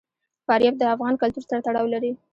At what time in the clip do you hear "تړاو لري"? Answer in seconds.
1.67-2.11